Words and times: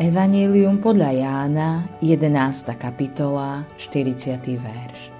Evangelium 0.00 0.80
podľa 0.80 1.12
Jána, 1.12 1.84
11. 2.00 2.32
kapitola, 2.80 3.68
40. 3.76 4.40
verš. 4.56 5.12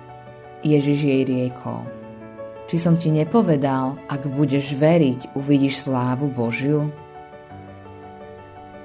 Ježiš 0.64 1.04
jej 1.04 1.21
riekol, 1.29 1.84
či 2.64 2.80
som 2.80 2.96
ti 2.96 3.12
nepovedal, 3.12 4.01
ak 4.08 4.24
budeš 4.32 4.72
veriť, 4.72 5.37
uvidíš 5.37 5.85
slávu 5.85 6.32
Božiu? 6.32 6.88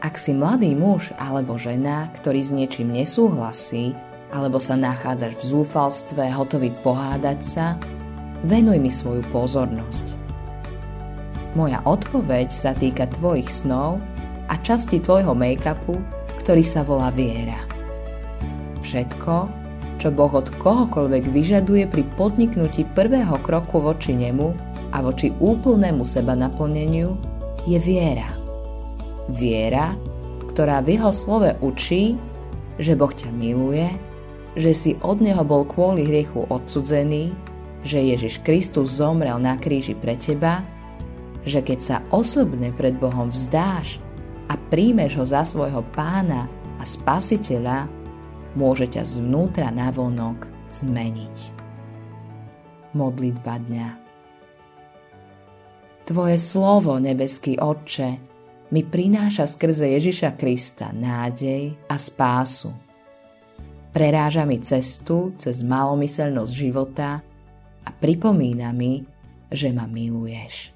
Ak 0.03 0.19
si 0.19 0.35
mladý 0.35 0.75
muž 0.75 1.15
alebo 1.15 1.55
žena, 1.55 2.11
ktorý 2.11 2.43
s 2.43 2.51
niečím 2.51 2.91
nesúhlasí, 2.91 3.95
alebo 4.35 4.59
sa 4.59 4.75
nachádzaš 4.75 5.39
v 5.39 5.43
zúfalstve, 5.47 6.27
hotový 6.27 6.75
pohádať 6.83 7.39
sa, 7.39 7.79
venuj 8.43 8.83
mi 8.83 8.91
svoju 8.91 9.23
pozornosť. 9.31 10.11
Moja 11.55 11.79
odpoveď 11.87 12.51
sa 12.51 12.75
týka 12.75 13.07
tvojich 13.15 13.47
snov 13.47 14.03
a 14.49 14.53
časti 14.61 15.01
tvojho 15.01 15.33
make-upu, 15.33 15.97
ktorý 16.41 16.61
sa 16.61 16.85
volá 16.85 17.09
viera. 17.09 17.57
Všetko, 18.85 19.49
čo 19.97 20.13
Boh 20.13 20.29
od 20.29 20.51
kohokoľvek 20.61 21.33
vyžaduje 21.33 21.89
pri 21.89 22.03
podniknutí 22.19 22.85
prvého 22.93 23.41
kroku 23.41 23.81
voči 23.81 24.13
nemu 24.13 24.53
a 24.93 25.01
voči 25.01 25.33
úplnému 25.41 26.05
seba 26.05 26.37
naplneniu, 26.37 27.17
je 27.65 27.81
viera. 27.81 28.29
Viera, 29.33 29.97
ktorá 30.53 30.85
v 30.85 31.01
jeho 31.01 31.09
slove 31.09 31.57
učí, 31.65 32.13
že 32.77 32.93
Boh 32.93 33.09
ťa 33.09 33.33
miluje, 33.33 33.89
že 34.53 34.71
si 34.77 34.91
od 35.01 35.19
neho 35.19 35.41
bol 35.41 35.65
kvôli 35.65 36.05
hriechu 36.05 36.45
odsudzený, 36.47 37.33
že 37.81 38.05
Ježiš 38.05 38.45
Kristus 38.45 39.01
zomrel 39.01 39.41
na 39.41 39.57
kríži 39.57 39.97
pre 39.97 40.13
teba, 40.13 40.61
že 41.45 41.61
keď 41.61 41.79
sa 41.81 41.97
osobne 42.09 42.69
pred 42.73 42.97
Bohom 42.97 43.29
vzdáš 43.29 44.01
a 44.49 44.53
príjmeš 44.69 45.17
ho 45.21 45.25
za 45.25 45.43
svojho 45.45 45.81
pána 45.93 46.49
a 46.77 46.83
spasiteľa, 46.83 47.89
môže 48.55 48.87
ťa 48.87 49.03
zvnútra 49.03 49.71
na 49.71 49.89
vonok 49.89 50.47
zmeniť. 50.71 51.37
Modlitba 52.95 53.59
dňa 53.59 53.89
Tvoje 56.05 56.37
slovo, 56.37 57.01
nebeský 57.01 57.57
Otče, 57.57 58.09
mi 58.69 58.85
prináša 58.85 59.49
skrze 59.49 59.89
Ježiša 59.97 60.37
Krista 60.37 60.93
nádej 60.93 61.73
a 61.89 61.97
spásu. 61.97 62.69
Preráža 63.89 64.45
mi 64.45 64.61
cestu 64.61 65.33
cez 65.41 65.65
malomyselnosť 65.65 66.51
života 66.53 67.25
a 67.81 67.89
pripomína 67.89 68.69
mi, 68.69 69.01
že 69.49 69.73
ma 69.73 69.89
miluješ. 69.89 70.75